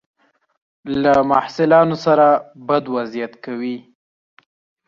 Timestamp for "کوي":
3.45-3.77